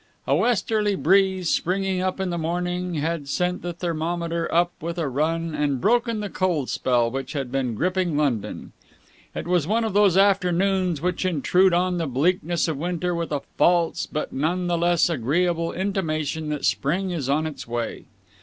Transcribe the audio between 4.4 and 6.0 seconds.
up with a run and